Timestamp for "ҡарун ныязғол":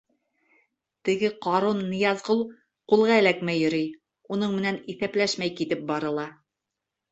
1.45-2.41